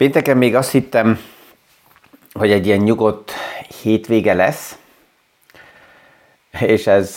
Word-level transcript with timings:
Pénteken 0.00 0.36
még 0.36 0.54
azt 0.54 0.70
hittem, 0.70 1.18
hogy 2.32 2.50
egy 2.50 2.66
ilyen 2.66 2.78
nyugodt 2.78 3.32
hétvége 3.82 4.34
lesz, 4.34 4.78
és 6.60 6.86
ez 6.86 7.16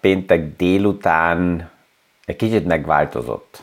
péntek 0.00 0.56
délután 0.56 1.70
egy 2.24 2.36
kicsit 2.36 2.66
megváltozott. 2.66 3.62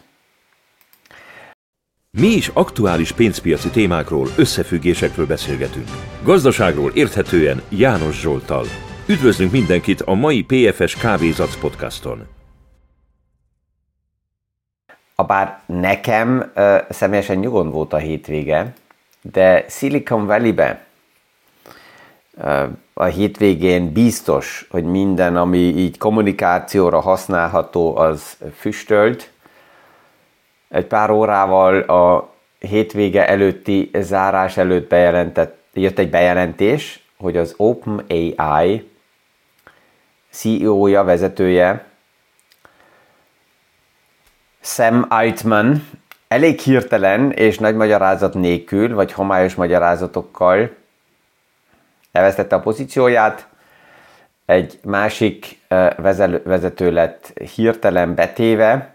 Mi 2.12 2.28
is 2.28 2.48
aktuális 2.54 3.12
pénzpiaci 3.12 3.70
témákról, 3.70 4.28
összefüggésekről 4.38 5.26
beszélgetünk. 5.26 5.88
Gazdaságról 6.24 6.92
érthetően 6.94 7.62
János 7.70 8.20
Zsoltal. 8.20 8.66
Üdvözlünk 9.08 9.52
mindenkit 9.52 10.02
a 10.02 10.14
mai 10.14 10.44
PFS 10.44 10.96
Kávézac 10.96 11.60
podcaston. 11.60 12.39
Abár 15.20 15.60
nekem 15.66 16.52
uh, 16.56 16.78
személyesen 16.90 17.38
nyugodt 17.38 17.72
volt 17.72 17.94
a 17.94 17.98
hétvége, 17.98 18.74
de 19.22 19.66
Silicon 19.68 20.26
Valley-be 20.26 20.86
uh, 22.34 22.64
a 22.94 23.04
hétvégén 23.04 23.92
biztos, 23.92 24.68
hogy 24.70 24.84
minden, 24.84 25.36
ami 25.38 25.58
így 25.58 25.98
kommunikációra 25.98 27.00
használható, 27.00 27.98
az 27.98 28.38
füstölt. 28.56 29.32
Egy 30.70 30.86
pár 30.86 31.10
órával 31.10 31.80
a 31.80 32.34
hétvége 32.60 33.28
előtti 33.28 33.90
zárás 33.94 34.58
előtt 34.58 34.90
bejelentett, 34.90 35.58
jött 35.74 36.00
egy 36.00 36.10
bejelentés, 36.10 37.04
hogy 37.18 37.38
az 37.38 37.54
OpenAI 37.58 38.90
CEO-ja, 40.30 41.04
vezetője 41.04 41.89
Sam 44.62 45.06
Altman 45.10 45.88
elég 46.28 46.60
hirtelen 46.60 47.32
és 47.32 47.58
nagy 47.58 47.76
magyarázat 47.76 48.34
nélkül, 48.34 48.96
vagy 48.96 49.12
homályos 49.12 49.56
magyarázatokkal 49.56 50.70
elvesztette 52.12 52.56
a 52.56 52.60
pozícióját, 52.60 53.48
egy 54.46 54.80
másik 54.84 55.60
vezető 56.44 56.92
lett 56.92 57.34
hirtelen 57.56 58.16
betéve, 58.16 58.94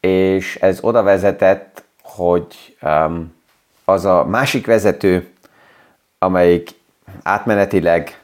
és 0.00 0.56
ez 0.56 0.78
oda 0.80 1.02
vezetett, 1.02 1.84
hogy 2.02 2.76
az 3.84 4.04
a 4.04 4.24
másik 4.24 4.66
vezető, 4.66 5.28
amelyik 6.18 6.70
átmenetileg 7.22 8.18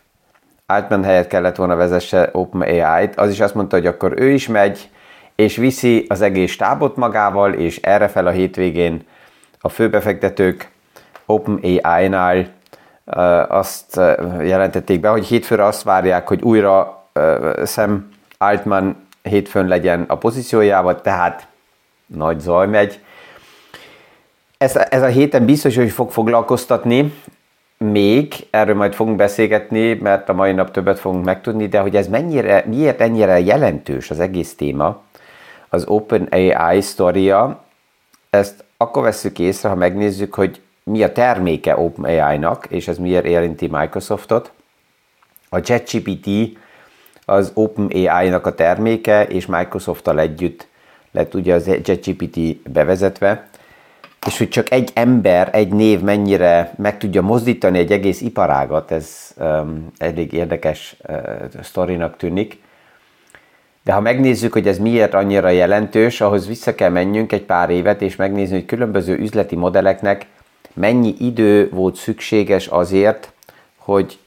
Altman 0.67 1.05
helyett 1.05 1.27
kellett 1.27 1.56
volna 1.56 1.77
vezesse 1.77 2.28
OpenAI-t, 2.33 3.19
az 3.19 3.31
is 3.31 3.41
azt 3.41 3.55
mondta, 3.55 3.77
hogy 3.77 3.87
akkor 3.87 4.20
ő 4.20 4.31
is 4.31 4.47
megy, 4.47 4.91
és 5.34 5.56
viszi 5.56 6.05
az 6.09 6.20
egész 6.20 6.50
stábot 6.50 6.97
magával, 6.97 7.53
és 7.53 7.77
erre 7.77 8.09
fel 8.09 8.27
a 8.27 8.31
hétvégén 8.31 9.06
a 9.61 9.69
főbefektetők 9.69 10.70
OpenAI-nál 11.27 12.48
azt 13.48 14.00
jelentették 14.41 15.00
be, 15.00 15.09
hogy 15.09 15.27
hétfőre 15.27 15.64
azt 15.64 15.83
várják, 15.83 16.28
hogy 16.28 16.42
újra 16.42 17.05
Sam 17.67 18.09
Altman 18.39 19.06
hétfőn 19.22 19.67
legyen 19.67 20.05
a 20.09 20.17
pozíciójával, 20.17 21.00
tehát 21.00 21.47
nagy 22.06 22.41
zaj 22.41 22.67
megy. 22.67 23.00
Ez, 24.59 24.77
ez 24.77 25.03
a 25.03 25.06
héten 25.06 25.44
biztos, 25.44 25.77
hogy 25.77 25.91
fog 25.91 26.11
foglalkoztatni, 26.11 27.12
még, 27.78 28.34
erről 28.50 28.75
majd 28.75 28.94
fogunk 28.94 29.17
beszélgetni, 29.17 29.94
mert 29.94 30.28
a 30.28 30.33
mai 30.33 30.53
nap 30.53 30.70
többet 30.70 30.98
fogunk 30.98 31.25
megtudni, 31.25 31.67
de 31.67 31.78
hogy 31.81 31.97
ez 31.97 32.09
mennyire, 32.09 32.65
miért 32.67 33.00
ennyire 33.00 33.41
jelentős 33.41 34.11
az 34.11 34.20
egész 34.20 34.55
téma, 34.55 35.03
az 35.71 35.85
OpenAI 35.87 36.81
sztoria, 36.81 37.65
ezt 38.31 38.65
akkor 38.77 39.03
veszük 39.03 39.39
észre, 39.39 39.69
ha 39.69 39.75
megnézzük, 39.75 40.35
hogy 40.35 40.61
mi 40.85 41.03
a 41.03 41.12
terméke 41.12 41.79
OpenAI-nak, 41.79 42.67
és 42.69 42.89
ez 42.89 42.99
miért 42.99 43.25
érinti 43.25 43.67
Microsoftot. 43.67 44.53
A 45.49 45.61
ChatGPT 45.61 46.29
az 47.25 47.50
OpenAI-nak 47.55 48.47
a 48.47 48.55
terméke, 48.55 49.25
és 49.25 49.47
Microsofttal 49.47 50.21
együtt 50.21 50.67
lett 51.12 51.34
ugye 51.34 51.55
az 51.55 51.71
ChatGPT 51.83 52.56
bevezetve, 52.71 53.49
és 54.27 54.39
hogy 54.39 54.49
csak 54.49 54.71
egy 54.71 54.91
ember, 54.94 55.49
egy 55.53 55.73
név 55.73 56.00
mennyire 56.00 56.75
meg 56.77 56.99
tudja 56.99 57.23
mozdítani 57.23 57.78
egy 57.78 57.93
egész 57.93 58.21
iparágat, 58.21 58.91
ez 58.91 59.34
um, 59.37 59.87
elég 59.99 60.33
érdekes 60.33 60.97
uh, 61.09 61.62
sztorinak 61.62 62.17
tűnik. 62.17 62.62
De 63.85 63.93
ha 63.93 64.01
megnézzük, 64.01 64.53
hogy 64.53 64.69
ez 64.69 64.79
miért 64.79 65.15
annyira 65.15 65.49
jelentős, 65.49 66.21
ahhoz 66.21 66.47
vissza 66.47 66.75
kell 66.75 66.91
menjünk 66.91 67.33
egy 67.33 67.43
pár 67.43 67.71
évet, 67.71 68.03
és 68.03 68.17
megnézni, 68.17 68.55
hogy 68.55 68.65
különböző 68.65 69.19
üzleti 69.19 69.57
modelleknek 69.57 70.27
mennyi 70.73 71.15
idő 71.19 71.71
volt 71.71 71.97
szükséges 71.97 72.67
azért, 72.67 73.33
hogy 73.77 74.19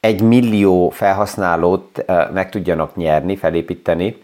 egy 0.00 0.20
millió 0.20 0.88
felhasználót 0.88 2.04
meg 2.32 2.50
tudjanak 2.50 2.96
nyerni, 2.96 3.36
felépíteni. 3.36 4.16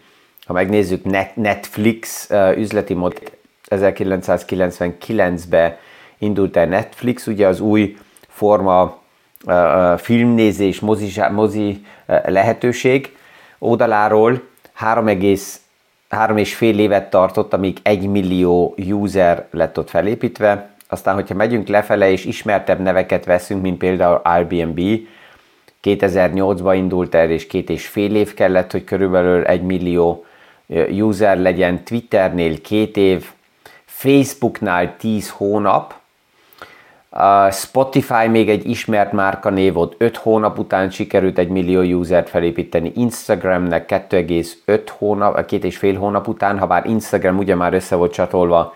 Ha 0.45 0.53
megnézzük 0.53 1.03
Netflix 1.35 2.29
üzleti 2.55 2.93
modell, 2.93 3.29
1999-ben 3.69 5.75
indult 6.17 6.57
el 6.57 6.65
Netflix, 6.65 7.27
ugye 7.27 7.47
az 7.47 7.59
új 7.59 7.97
forma 8.27 9.01
filmnézés, 9.97 10.79
mozi, 10.79 11.21
mozi 11.31 11.85
lehetőség 12.05 13.15
oldaláról 13.59 14.41
3,5 14.79 16.51
fél 16.55 16.79
évet 16.79 17.09
tartott, 17.09 17.53
amíg 17.53 17.77
1 17.81 18.07
millió 18.07 18.75
user 18.77 19.47
lett 19.51 19.77
ott 19.77 19.89
felépítve. 19.89 20.69
Aztán, 20.87 21.15
hogyha 21.15 21.35
megyünk 21.35 21.67
lefele 21.67 22.11
és 22.11 22.25
ismertebb 22.25 22.79
neveket 22.79 23.25
veszünk, 23.25 23.61
mint 23.61 23.77
például 23.77 24.21
Airbnb, 24.23 24.79
2008-ban 25.83 26.73
indult 26.75 27.15
el, 27.15 27.29
és 27.29 27.47
két 27.47 27.69
és 27.69 27.87
fél 27.87 28.15
év 28.15 28.33
kellett, 28.33 28.71
hogy 28.71 28.83
körülbelül 28.83 29.43
1 29.43 29.61
millió 29.61 30.25
user 30.89 31.37
legyen, 31.37 31.83
Twitternél 31.83 32.61
két 32.61 32.97
év, 32.97 33.25
Facebooknál 33.85 34.95
10 34.97 35.29
hónap, 35.29 35.95
Spotify 37.51 38.27
még 38.27 38.49
egy 38.49 38.69
ismert 38.69 39.11
márka 39.11 39.49
név 39.49 39.73
volt, 39.73 39.95
5 39.97 40.17
hónap 40.17 40.59
után 40.59 40.89
sikerült 40.89 41.37
egy 41.37 41.47
millió 41.47 41.99
usert 41.99 42.29
felépíteni, 42.29 42.91
Instagramnek 42.95 44.05
2,5 44.09 44.81
hónap, 44.97 45.45
két 45.45 45.63
és 45.63 45.77
fél 45.77 45.97
hónap 45.97 46.27
után, 46.27 46.59
ha 46.59 46.67
bár 46.67 46.85
Instagram 46.85 47.37
ugye 47.37 47.55
már 47.55 47.73
össze 47.73 47.95
volt 47.95 48.13
csatolva, 48.13 48.73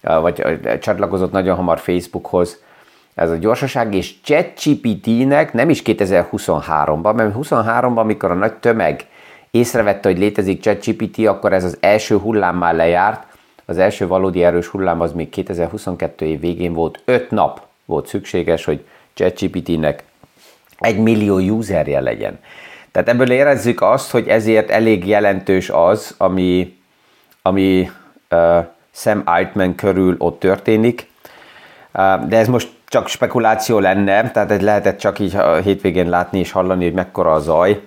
vagy 0.00 0.42
csatlakozott 0.80 1.32
nagyon 1.32 1.56
hamar 1.56 1.78
Facebookhoz, 1.78 2.62
ez 3.14 3.30
a 3.30 3.36
gyorsaság, 3.36 3.94
és 3.94 4.20
ChatGPT-nek 4.22 5.52
nem 5.52 5.70
is 5.70 5.82
2023-ban, 5.84 7.14
mert 7.14 7.34
23-ban, 7.38 7.96
amikor 7.96 8.30
a 8.30 8.34
nagy 8.34 8.54
tömeg 8.54 9.06
észrevette, 9.50 10.08
hogy 10.08 10.18
létezik 10.18 10.60
ChatGPT, 10.60 11.26
akkor 11.26 11.52
ez 11.52 11.64
az 11.64 11.76
első 11.80 12.18
hullám 12.18 12.56
már 12.56 12.74
lejárt, 12.74 13.26
az 13.70 13.78
első 13.78 14.06
valódi 14.06 14.44
erős 14.44 14.66
hullám 14.66 15.00
az 15.00 15.12
még 15.12 15.28
2022 15.28 16.26
év 16.26 16.40
végén 16.40 16.72
volt, 16.72 17.00
5 17.04 17.30
nap 17.30 17.62
volt 17.84 18.06
szükséges, 18.06 18.64
hogy 18.64 18.84
ChatGPT-nek 19.14 20.04
egy 20.78 20.98
millió 20.98 21.38
userje 21.38 22.00
legyen. 22.00 22.38
Tehát 22.90 23.08
ebből 23.08 23.30
érezzük 23.30 23.82
azt, 23.82 24.10
hogy 24.10 24.28
ezért 24.28 24.70
elég 24.70 25.06
jelentős 25.06 25.68
az, 25.68 26.14
ami, 26.18 26.78
ami 27.42 27.90
uh, 28.30 28.66
Sam 28.90 29.22
Altman 29.24 29.74
körül 29.74 30.14
ott 30.18 30.38
történik. 30.38 31.10
Uh, 31.94 32.26
de 32.26 32.36
ez 32.36 32.48
most 32.48 32.68
csak 32.88 33.08
spekuláció 33.08 33.78
lenne, 33.78 34.30
tehát 34.30 34.50
egy 34.50 34.62
lehetett 34.62 34.98
csak 34.98 35.18
így 35.18 35.36
a 35.36 35.56
hétvégén 35.56 36.08
látni 36.08 36.38
és 36.38 36.50
hallani, 36.50 36.84
hogy 36.84 36.94
mekkora 36.94 37.32
a 37.32 37.40
zaj, 37.40 37.80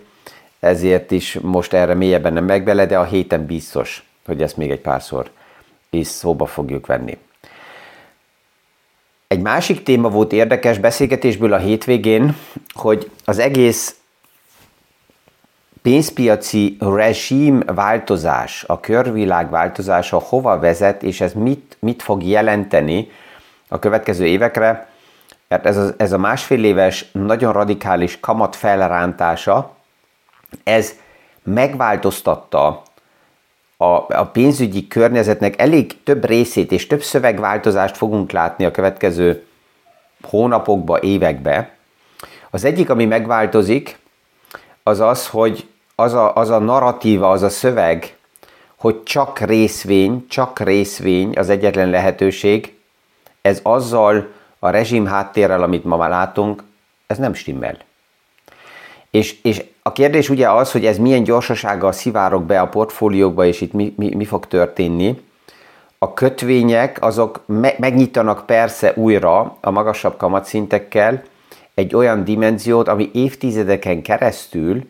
ezért 0.59 1.11
is 1.11 1.37
most 1.41 1.73
erre 1.73 1.93
mélyebben 1.93 2.33
nem 2.33 2.45
meg 2.45 2.63
bele, 2.63 2.85
de 2.85 2.97
a 2.97 3.03
héten 3.03 3.45
biztos, 3.45 4.07
hogy 4.25 4.41
ezt 4.41 4.57
még 4.57 4.71
egy 4.71 4.81
párszor 4.81 5.29
is 5.93 6.07
szóba 6.07 6.45
fogjuk 6.45 6.85
venni. 6.85 7.17
Egy 9.27 9.41
másik 9.41 9.83
téma 9.83 10.09
volt 10.09 10.31
érdekes 10.31 10.77
beszélgetésből 10.77 11.53
a 11.53 11.57
hétvégén, 11.57 12.35
hogy 12.73 13.11
az 13.25 13.39
egész 13.39 13.95
pénzpiaci 15.81 16.77
rezsim 16.79 17.59
változás, 17.65 18.63
a 18.67 18.79
körvilág 18.79 19.49
változása 19.49 20.19
hova 20.19 20.59
vezet, 20.59 21.03
és 21.03 21.21
ez 21.21 21.33
mit, 21.33 21.77
mit 21.79 22.01
fog 22.01 22.23
jelenteni 22.23 23.11
a 23.67 23.79
következő 23.79 24.25
évekre, 24.25 24.87
mert 25.47 25.65
ez 25.65 25.77
a, 25.77 25.93
ez 25.97 26.11
a 26.11 26.17
másfél 26.17 26.63
éves 26.63 27.09
nagyon 27.11 27.53
radikális 27.53 28.19
kamat 28.19 28.55
felrántása, 28.55 29.75
ez 30.63 30.93
megváltoztatta 31.43 32.81
a, 33.77 33.85
a 34.15 34.29
pénzügyi 34.31 34.87
környezetnek 34.87 35.61
elég 35.61 36.03
több 36.03 36.25
részét 36.25 36.71
és 36.71 36.87
több 36.87 37.01
szövegváltozást 37.01 37.97
fogunk 37.97 38.31
látni 38.31 38.65
a 38.65 38.71
következő 38.71 39.45
hónapokba, 40.21 41.01
évekbe. 41.01 41.75
Az 42.49 42.63
egyik, 42.63 42.89
ami 42.89 43.05
megváltozik, 43.05 43.97
az 44.83 44.99
az, 44.99 45.27
hogy 45.27 45.67
az 45.95 46.13
a, 46.13 46.35
az 46.35 46.49
a 46.49 46.59
narratíva, 46.59 47.29
az 47.29 47.41
a 47.41 47.49
szöveg, 47.49 48.17
hogy 48.75 49.03
csak 49.03 49.39
részvény, 49.39 50.25
csak 50.27 50.59
részvény 50.59 51.37
az 51.37 51.49
egyetlen 51.49 51.89
lehetőség, 51.89 52.77
ez 53.41 53.59
azzal 53.63 54.27
a 54.59 54.69
rezsim 54.69 55.05
háttérrel, 55.05 55.63
amit 55.63 55.83
ma 55.83 55.97
már 55.97 56.09
látunk, 56.09 56.63
ez 57.07 57.17
nem 57.17 57.33
stimmel. 57.33 57.77
És, 59.09 59.41
és 59.41 59.63
a 59.83 59.91
kérdés 59.91 60.29
ugye 60.29 60.49
az, 60.49 60.71
hogy 60.71 60.85
ez 60.85 60.97
milyen 60.97 61.23
gyorsasággal 61.23 61.91
szivárok 61.91 62.45
be 62.45 62.61
a 62.61 62.67
portfóliókba, 62.67 63.45
és 63.45 63.61
itt 63.61 63.73
mi, 63.73 63.93
mi, 63.97 64.15
mi 64.15 64.25
fog 64.25 64.47
történni. 64.47 65.21
A 65.97 66.13
kötvények 66.13 66.97
azok 67.01 67.43
me- 67.45 67.77
megnyitanak 67.77 68.45
persze 68.45 68.93
újra 68.95 69.57
a 69.61 69.71
magasabb 69.71 70.17
kamatszintekkel 70.17 71.23
egy 71.73 71.95
olyan 71.95 72.23
dimenziót, 72.23 72.87
ami 72.87 73.09
évtizedeken 73.13 74.01
keresztül 74.01 74.83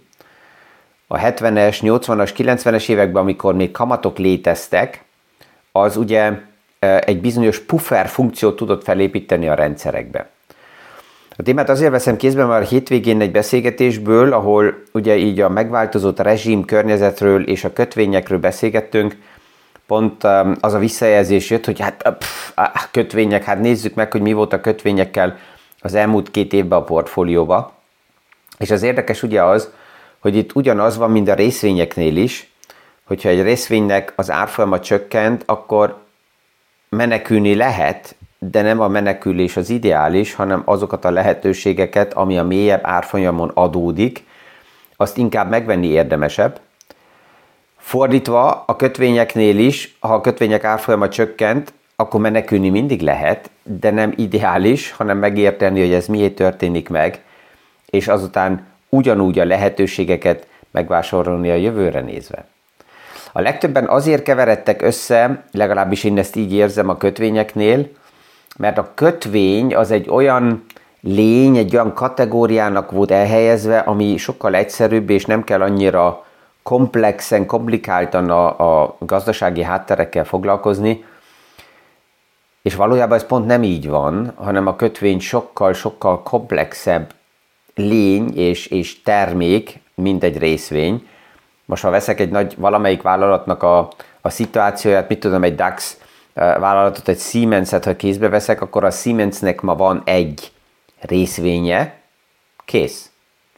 a 1.07 1.17
70-es, 1.17 1.77
80-as, 1.81 2.31
90-es 2.37 2.89
években, 2.89 3.21
amikor 3.21 3.55
még 3.55 3.71
kamatok 3.71 4.17
léteztek, 4.17 5.03
az 5.71 5.97
ugye 5.97 6.31
egy 6.79 7.21
bizonyos 7.21 7.59
puffer 7.59 8.07
funkciót 8.07 8.55
tudott 8.55 8.83
felépíteni 8.83 9.47
a 9.47 9.53
rendszerekbe. 9.53 10.29
A 11.35 11.43
témát 11.43 11.69
azért 11.69 11.91
veszem 11.91 12.17
kézbe, 12.17 12.45
mert 12.45 12.65
a 12.65 12.67
hétvégén 12.67 13.21
egy 13.21 13.31
beszélgetésből, 13.31 14.33
ahol 14.33 14.83
ugye 14.91 15.15
így 15.15 15.39
a 15.39 15.49
megváltozott 15.49 16.19
rezsim 16.19 16.65
környezetről 16.65 17.47
és 17.47 17.63
a 17.63 17.73
kötvényekről 17.73 18.39
beszélgettünk, 18.39 19.17
pont 19.87 20.23
az 20.59 20.73
a 20.73 20.77
visszajelzés 20.77 21.49
jött, 21.49 21.65
hogy 21.65 21.79
hát 21.79 22.15
pff, 22.17 22.51
kötvények, 22.91 23.43
hát 23.43 23.59
nézzük 23.59 23.93
meg, 23.93 24.11
hogy 24.11 24.21
mi 24.21 24.33
volt 24.33 24.53
a 24.53 24.61
kötvényekkel 24.61 25.37
az 25.79 25.93
elmúlt 25.93 26.31
két 26.31 26.53
évben 26.53 26.79
a 26.79 26.83
portfólióba. 26.83 27.73
És 28.57 28.71
az 28.71 28.83
érdekes 28.83 29.23
ugye 29.23 29.43
az, 29.43 29.71
hogy 30.19 30.35
itt 30.35 30.55
ugyanaz 30.55 30.97
van, 30.97 31.11
mint 31.11 31.29
a 31.29 31.33
részvényeknél 31.33 32.17
is, 32.17 32.51
hogyha 33.03 33.29
egy 33.29 33.41
részvénynek 33.41 34.13
az 34.15 34.31
árfolyama 34.31 34.79
csökkent, 34.79 35.43
akkor 35.45 35.97
menekülni 36.89 37.55
lehet, 37.55 38.15
de 38.51 38.61
nem 38.61 38.79
a 38.79 38.87
menekülés 38.87 39.57
az 39.57 39.69
ideális, 39.69 40.33
hanem 40.33 40.61
azokat 40.65 41.05
a 41.05 41.11
lehetőségeket, 41.11 42.13
ami 42.13 42.37
a 42.37 42.43
mélyebb 42.43 42.81
árfolyamon 42.83 43.51
adódik, 43.53 44.25
azt 44.95 45.17
inkább 45.17 45.49
megvenni 45.49 45.87
érdemesebb. 45.87 46.59
Fordítva, 47.77 48.63
a 48.67 48.75
kötvényeknél 48.75 49.57
is, 49.59 49.97
ha 49.99 50.13
a 50.13 50.21
kötvények 50.21 50.63
árfolyama 50.63 51.09
csökkent, 51.09 51.73
akkor 51.95 52.19
menekülni 52.19 52.69
mindig 52.69 53.01
lehet, 53.01 53.49
de 53.63 53.91
nem 53.91 54.13
ideális, 54.15 54.91
hanem 54.91 55.17
megérteni, 55.17 55.79
hogy 55.79 55.93
ez 55.93 56.07
miért 56.07 56.35
történik 56.35 56.89
meg, 56.89 57.21
és 57.89 58.07
azután 58.07 58.65
ugyanúgy 58.89 59.39
a 59.39 59.45
lehetőségeket 59.45 60.47
megvásárolni 60.71 61.49
a 61.49 61.55
jövőre 61.55 62.01
nézve. 62.01 62.45
A 63.31 63.41
legtöbben 63.41 63.87
azért 63.87 64.23
keveredtek 64.23 64.81
össze, 64.81 65.43
legalábbis 65.51 66.03
én 66.03 66.17
ezt 66.17 66.35
így 66.35 66.53
érzem 66.53 66.89
a 66.89 66.97
kötvényeknél, 66.97 67.89
mert 68.57 68.77
a 68.77 68.91
kötvény 68.93 69.75
az 69.75 69.91
egy 69.91 70.09
olyan 70.09 70.65
lény, 71.01 71.57
egy 71.57 71.75
olyan 71.75 71.93
kategóriának 71.93 72.91
volt 72.91 73.11
elhelyezve, 73.11 73.79
ami 73.79 74.17
sokkal 74.17 74.55
egyszerűbb, 74.55 75.09
és 75.09 75.25
nem 75.25 75.43
kell 75.43 75.61
annyira 75.61 76.25
komplexen, 76.63 77.45
komplikáltan 77.45 78.29
a, 78.29 78.81
a 78.83 78.95
gazdasági 78.99 79.61
hátterekkel 79.61 80.25
foglalkozni, 80.25 81.03
és 82.61 82.75
valójában 82.75 83.17
ez 83.17 83.25
pont 83.25 83.45
nem 83.45 83.63
így 83.63 83.87
van, 83.87 84.33
hanem 84.35 84.67
a 84.67 84.75
kötvény 84.75 85.19
sokkal-sokkal 85.19 86.23
komplexebb 86.23 87.13
lény 87.75 88.37
és, 88.37 88.65
és 88.65 89.01
termék, 89.01 89.81
mint 89.95 90.23
egy 90.23 90.37
részvény. 90.37 91.07
Most 91.65 91.83
ha 91.83 91.89
veszek 91.89 92.19
egy 92.19 92.29
nagy, 92.29 92.55
valamelyik 92.57 93.01
vállalatnak 93.01 93.63
a, 93.63 93.89
a 94.21 94.29
szituációját, 94.29 95.09
mit 95.09 95.19
tudom, 95.19 95.43
egy 95.43 95.55
DAX 95.55 95.97
vállalatot, 96.33 97.07
egy 97.07 97.19
Siemens-et, 97.19 97.83
ha 97.83 97.95
kézbe 97.95 98.29
veszek, 98.29 98.61
akkor 98.61 98.83
a 98.83 98.91
Siemensnek 98.91 99.61
ma 99.61 99.75
van 99.75 100.01
egy 100.05 100.51
részvénye, 100.99 101.95
kész. 102.65 103.11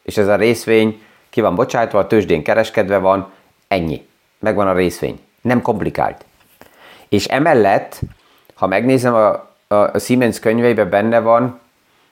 És 0.04 0.18
ez 0.18 0.28
a 0.28 0.36
részvény 0.36 1.02
ki 1.30 1.42
van 1.42 1.56
bocsátva, 1.56 2.00
a 2.00 2.08
tőzsdén 2.08 2.44
kereskedve 2.44 2.98
van, 2.98 3.32
ennyi. 3.68 4.08
Megvan 4.40 4.68
a 4.68 4.74
részvény. 4.74 5.20
Nem 5.42 5.62
komplikált. 5.62 6.26
És 7.10 7.26
emellett, 7.26 8.00
ha 8.54 8.68
megnézem, 8.68 9.14
a, 9.14 9.28
a, 9.68 9.76
a 9.76 10.00
Siemens 10.00 10.40
könyveiben 10.40 10.90
benne 10.90 11.20
van, 11.20 11.60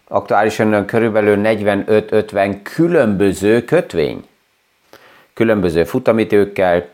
aktuálisan 0.08 0.86
körülbelül 0.86 1.42
45-50 1.44 2.60
különböző 2.64 3.64
kötvény. 3.64 4.28
Különböző 5.34 5.84
futamidőkkel, 5.84 6.90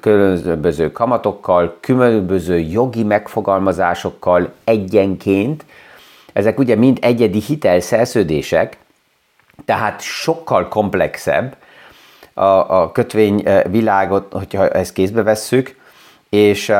különböző 0.00 0.92
kamatokkal, 0.92 1.76
különböző 1.80 2.58
jogi 2.58 3.02
megfogalmazásokkal 3.02 4.52
egyenként. 4.64 5.64
Ezek 6.32 6.58
ugye 6.58 6.76
mind 6.76 6.98
egyedi 7.00 7.40
hitelszerződések, 7.40 8.76
tehát 9.64 10.00
sokkal 10.00 10.68
komplexebb 10.68 11.56
a, 12.34 12.42
a 12.82 12.92
kötvényvilágot, 12.92 14.32
hogyha 14.32 14.68
ezt 14.68 14.92
kézbe 14.92 15.22
vesszük, 15.22 15.76
és 16.28 16.72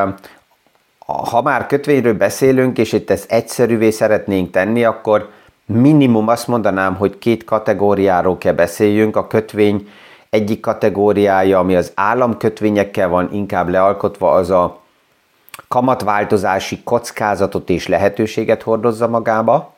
ha 1.31 1.43
már 1.43 1.67
kötvényről 1.67 2.15
beszélünk, 2.15 2.79
és 2.79 2.93
itt 2.93 3.11
ezt 3.11 3.31
egyszerűvé 3.31 3.91
szeretnénk 3.91 4.51
tenni, 4.51 4.85
akkor 4.85 5.31
minimum 5.67 6.29
azt 6.29 6.47
mondanám, 6.47 6.95
hogy 6.95 7.19
két 7.19 7.45
kategóriáról 7.45 8.39
kell 8.39 8.53
beszéljünk. 8.53 9.17
A 9.17 9.27
kötvény 9.27 9.89
egyik 10.31 10.61
kategóriája, 10.61 11.59
ami 11.59 11.77
az 11.77 11.93
államkötvényekkel 11.95 13.09
van 13.09 13.33
inkább 13.33 13.69
lealkotva, 13.69 14.31
az 14.31 14.51
a 14.51 14.81
kamatváltozási 15.69 16.83
kockázatot 16.83 17.71
és 17.71 17.89
lehetőséget 17.89 18.63
hordozza 18.63 19.09
magába. 19.09 19.75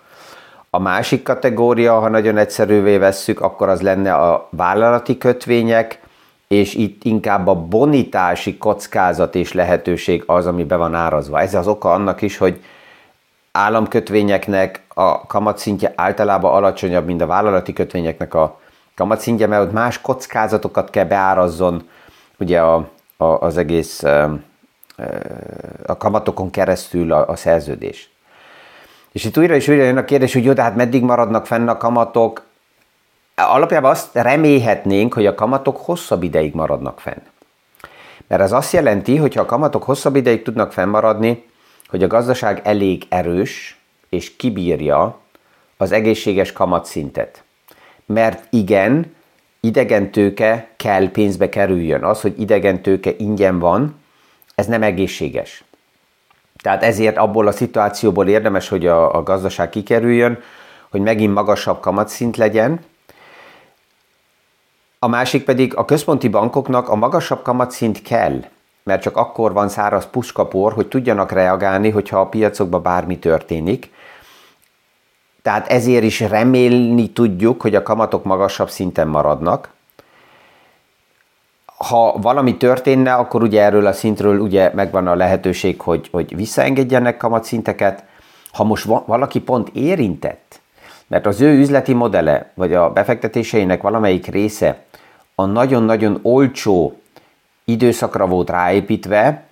A 0.70 0.78
másik 0.78 1.22
kategória, 1.22 1.99
ha 1.99 2.08
nagyon 2.08 2.37
egyszerűvé 2.37 2.96
vesszük, 2.96 3.40
akkor 3.40 3.69
az 3.69 3.81
lenne 3.81 4.14
a 4.14 4.49
vállalati 4.50 5.19
kötvények, 5.19 6.00
és 6.49 6.75
itt 6.75 7.04
inkább 7.04 7.46
a 7.46 7.54
bonitási 7.54 8.58
kockázat 8.58 9.34
és 9.34 9.52
lehetőség 9.52 10.22
az, 10.26 10.46
ami 10.46 10.64
be 10.64 10.76
van 10.76 10.94
árazva. 10.94 11.40
Ez 11.40 11.54
az 11.54 11.66
oka 11.66 11.93
annak 11.93 12.22
is, 12.22 12.37
hogy 12.37 12.64
államkötvényeknek 13.52 14.82
a 14.88 15.26
kamatszintje 15.26 15.93
általában 15.96 16.52
alacsonyabb, 16.52 17.06
mint 17.06 17.20
a 17.20 17.26
vállalati 17.26 17.72
kötvényeknek 17.72 18.34
a 18.34 18.60
kamatszintje, 18.94 19.47
mert 19.47 19.62
ott 19.62 19.73
más 19.73 20.00
kockázatokat 20.00 20.91
kell 20.91 21.05
beárazzon 21.05 21.89
ugye 22.39 22.61
a, 22.61 22.89
a, 23.17 23.25
az 23.25 23.56
egész 23.56 24.03
a 25.87 25.97
kamatokon 25.97 26.50
keresztül 26.50 27.12
a, 27.12 27.29
a 27.29 27.37
szerződés. 27.37 28.11
És 29.12 29.25
itt 29.25 29.39
újra 29.39 29.55
és 29.55 29.69
újra 29.69 29.83
jön 29.83 29.97
a 29.97 30.05
kérdés, 30.05 30.33
hogy 30.33 30.45
jó, 30.45 30.52
de 30.52 30.62
hát 30.62 30.76
meddig 30.76 31.02
maradnak 31.02 31.47
fenn 31.47 31.69
a 31.69 31.76
kamatok? 31.76 32.45
Alapjában 33.35 33.90
azt 33.90 34.14
remélhetnénk, 34.14 35.14
hogy 35.14 35.26
a 35.26 35.35
kamatok 35.35 35.76
hosszabb 35.76 36.23
ideig 36.23 36.55
maradnak 36.55 37.00
fenn. 37.00 37.21
Mert 38.26 38.43
ez 38.43 38.52
azt 38.52 38.73
jelenti, 38.73 39.16
hogy 39.16 39.35
ha 39.35 39.40
a 39.40 39.47
kamatok 39.47 39.83
hosszabb 39.83 40.16
ideig 40.16 40.43
tudnak 40.43 40.73
fennmaradni, 40.73 41.50
hogy 41.88 42.02
a 42.02 42.07
gazdaság 42.07 42.61
elég 42.64 43.07
erős, 43.09 43.78
és 44.09 44.37
kibírja 44.37 45.19
az 45.76 45.93
egészséges 45.93 46.52
kamatszintet 46.52 47.45
mert 48.06 48.47
igen, 48.50 49.14
idegen 49.61 50.11
tőke 50.11 50.68
kell 50.76 51.11
pénzbe 51.11 51.49
kerüljön. 51.49 52.04
Az, 52.04 52.21
hogy 52.21 52.40
idegen 52.40 52.82
tőke 52.82 53.11
ingyen 53.16 53.59
van, 53.59 54.00
ez 54.54 54.66
nem 54.66 54.82
egészséges. 54.82 55.64
Tehát 56.62 56.82
ezért 56.82 57.16
abból 57.16 57.47
a 57.47 57.52
szituációból 57.52 58.28
érdemes, 58.28 58.68
hogy 58.68 58.87
a, 58.87 59.14
a 59.14 59.23
gazdaság 59.23 59.68
kikerüljön, 59.68 60.38
hogy 60.90 61.00
megint 61.00 61.35
magasabb 61.35 61.80
kamatszint 61.80 62.37
legyen. 62.37 62.80
A 64.99 65.06
másik 65.06 65.44
pedig 65.44 65.76
a 65.76 65.85
központi 65.85 66.28
bankoknak 66.28 66.88
a 66.88 66.94
magasabb 66.94 67.42
kamatszint 67.42 68.02
kell, 68.02 68.44
mert 68.82 69.02
csak 69.02 69.16
akkor 69.16 69.52
van 69.52 69.68
száraz 69.68 70.06
puskapor, 70.11 70.73
hogy 70.73 70.88
tudjanak 70.88 71.32
reagálni, 71.32 71.90
hogyha 71.90 72.21
a 72.21 72.28
piacokban 72.28 72.82
bármi 72.82 73.18
történik, 73.18 73.90
tehát 75.42 75.68
ezért 75.68 76.04
is 76.04 76.20
remélni 76.20 77.11
tudjuk, 77.11 77.62
hogy 77.62 77.75
a 77.75 77.82
kamatok 77.82 78.25
magasabb 78.25 78.70
szinten 78.70 79.08
maradnak. 79.08 79.72
Ha 81.64 82.18
valami 82.18 82.56
történne, 82.56 83.14
akkor 83.14 83.42
ugye 83.42 83.62
erről 83.62 83.87
a 83.87 83.92
szintről 83.92 84.38
ugye 84.38 84.70
megvan 84.75 85.06
a 85.06 85.14
lehetőség, 85.14 85.80
hogy, 85.80 86.08
hogy 86.12 86.37
visszaengedjenek 86.37 87.16
kamatszinteket. 87.16 88.04
Ha 88.52 88.64
most 88.64 88.84
valaki 89.06 89.40
pont 89.40 89.68
érintett, 89.72 90.61
mert 91.06 91.26
az 91.26 91.40
ő 91.40 91.58
üzleti 91.58 91.92
modele, 91.92 92.50
vagy 92.54 92.75
a 92.75 92.92
befektetéseinek 92.92 93.82
valamelyik 93.82 94.26
része 94.26 94.84
a 95.34 95.44
nagyon-nagyon 95.44 96.18
olcsó 96.22 97.00
időszakra 97.64 98.26
volt 98.26 98.50
ráépítve, 98.50 99.44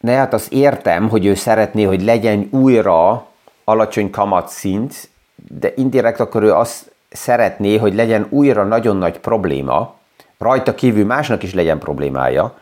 ne 0.00 0.12
hát 0.12 0.32
azt 0.32 0.52
értem, 0.52 1.08
hogy 1.08 1.26
ő 1.26 1.34
szeretné, 1.34 1.82
hogy 1.82 2.02
legyen 2.02 2.48
újra 2.50 3.26
alacsony 3.64 4.10
kamatszint, 4.10 5.08
de 5.34 5.72
indirekt 5.76 6.20
akkor 6.20 6.42
ő 6.42 6.52
azt 6.52 6.92
szeretné, 7.10 7.76
hogy 7.76 7.94
legyen 7.94 8.26
újra 8.30 8.64
nagyon 8.64 8.96
nagy 8.96 9.18
probléma, 9.18 9.94
rajta 10.38 10.74
kívül 10.74 11.04
másnak 11.04 11.42
is 11.42 11.54
legyen 11.54 11.78
problémája, 11.78 12.58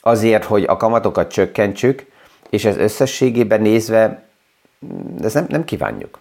azért, 0.00 0.44
hogy 0.44 0.64
a 0.64 0.76
kamatokat 0.76 1.30
csökkentsük, 1.30 2.06
és 2.50 2.64
ez 2.64 2.76
összességében 2.76 3.60
nézve 3.60 4.22
ezt 5.22 5.34
nem, 5.34 5.46
nem 5.48 5.64
kívánjuk. 5.64 6.18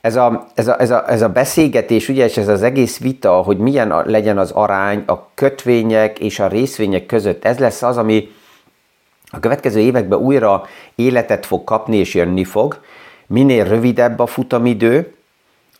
Ez 0.00 0.16
a, 0.16 0.46
ez, 0.54 0.68
a, 0.68 0.80
ez, 0.80 0.90
a, 0.90 1.10
ez 1.10 1.22
a 1.22 1.28
beszélgetés, 1.28 2.08
ugye, 2.08 2.24
és 2.24 2.36
ez 2.36 2.48
az 2.48 2.62
egész 2.62 2.98
vita, 2.98 3.32
hogy 3.32 3.58
milyen 3.58 3.90
a, 3.90 4.02
legyen 4.06 4.38
az 4.38 4.50
arány 4.50 5.02
a 5.06 5.28
kötvények 5.34 6.18
és 6.18 6.38
a 6.38 6.46
részvények 6.46 7.06
között, 7.06 7.44
ez 7.44 7.58
lesz 7.58 7.82
az, 7.82 7.96
ami 7.96 8.30
a 9.30 9.40
következő 9.40 9.80
években 9.80 10.18
újra 10.18 10.66
életet 10.94 11.46
fog 11.46 11.64
kapni 11.64 11.96
és 11.96 12.14
jönni 12.14 12.44
fog, 12.44 12.80
minél 13.30 13.64
rövidebb 13.64 14.18
a 14.18 14.26
futamidő, 14.26 15.14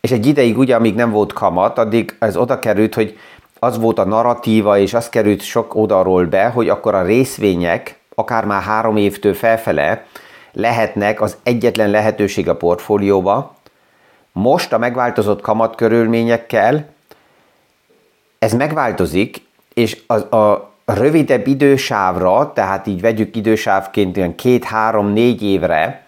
és 0.01 0.11
egy 0.11 0.25
ideig 0.25 0.57
ugye, 0.57 0.75
amíg 0.75 0.95
nem 0.95 1.11
volt 1.11 1.33
kamat, 1.33 1.77
addig 1.77 2.15
ez 2.19 2.37
oda 2.37 2.59
került, 2.59 2.93
hogy 2.93 3.17
az 3.59 3.79
volt 3.79 3.99
a 3.99 4.05
narratíva, 4.05 4.77
és 4.77 4.93
az 4.93 5.09
került 5.09 5.41
sok 5.41 5.75
oldalról 5.75 6.25
be, 6.25 6.47
hogy 6.47 6.69
akkor 6.69 6.95
a 6.95 7.03
részvények, 7.03 7.99
akár 8.15 8.45
már 8.45 8.61
három 8.61 8.97
évtől 8.97 9.33
felfele, 9.33 10.05
lehetnek 10.51 11.21
az 11.21 11.37
egyetlen 11.43 11.89
lehetőség 11.89 12.49
a 12.49 12.55
portfólióba. 12.55 13.55
Most 14.31 14.73
a 14.73 14.77
megváltozott 14.77 15.41
kamatkörülményekkel 15.41 16.85
ez 18.39 18.53
megváltozik, 18.53 19.45
és 19.73 20.01
a, 20.07 20.35
a 20.35 20.71
rövidebb 20.85 21.47
idősávra, 21.47 22.51
tehát 22.53 22.87
így 22.87 23.01
vegyük 23.01 23.35
idősávként 23.35 24.17
olyan 24.17 24.35
két, 24.35 24.63
három, 24.63 25.07
négy 25.07 25.43
évre, 25.43 26.00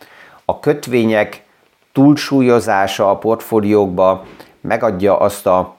a 0.46 0.60
kötvények 0.60 1.44
túlsúlyozása 1.92 3.10
a 3.10 3.18
portfóliókba 3.18 4.26
megadja 4.62 5.18
azt 5.18 5.46
a 5.48 5.76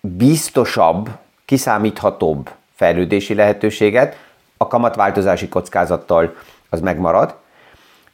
biztosabb, 0.00 1.08
kiszámíthatóbb 1.44 2.50
fejlődési 2.74 3.34
lehetőséget, 3.34 4.16
a 4.56 4.66
kamatváltozási 4.66 5.48
kockázattal 5.48 6.34
az 6.68 6.80
megmarad, 6.80 7.34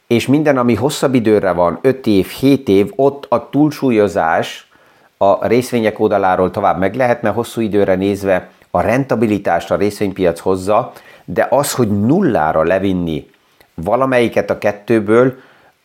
és 0.07 0.27
minden, 0.27 0.57
ami 0.57 0.75
hosszabb 0.75 1.13
időre 1.13 1.51
van, 1.51 1.79
5 1.81 2.07
év, 2.07 2.27
7 2.27 2.67
év, 2.67 2.91
ott 2.95 3.25
a 3.29 3.49
túlsúlyozás 3.49 4.69
a 5.17 5.47
részvények 5.47 5.99
oldaláról 5.99 6.51
tovább 6.51 6.79
meg 6.79 6.95
lehetne 6.95 7.29
hosszú 7.29 7.61
időre 7.61 7.95
nézve 7.95 8.49
a 8.71 8.81
rentabilitást 8.81 9.71
a 9.71 9.75
részvénypiac 9.75 10.39
hozza, 10.39 10.91
de 11.25 11.47
az, 11.49 11.73
hogy 11.73 11.99
nullára 12.05 12.63
levinni 12.63 13.27
valamelyiket 13.75 14.49
a 14.49 14.57
kettőből, 14.57 15.25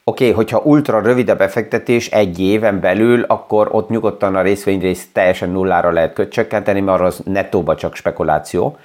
oké, 0.05 0.25
okay, 0.25 0.31
hogyha 0.37 0.61
ultra 0.65 1.01
rövid 1.01 1.29
a 1.29 1.37
befektetés 1.37 2.09
egy 2.11 2.41
éven 2.41 2.81
belül, 2.81 3.25
akkor 3.27 3.69
ott 3.73 3.89
nyugodtan 3.89 4.37
a 4.37 4.43
részvényrész 4.43 5.09
teljesen 5.13 5.51
nullára 5.51 5.91
lehet 5.91 6.27
csökkenteni, 6.31 6.81
mert 6.81 7.01
az 7.01 7.21
nettóba 7.25 7.75
csak 7.75 7.95
spekuláció. 7.95 8.79